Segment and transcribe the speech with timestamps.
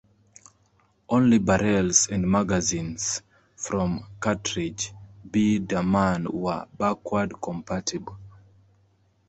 [1.09, 3.21] Only barrels and magazines
[3.55, 4.91] from Cartridge
[5.29, 8.17] B-Daman were backwards compatible.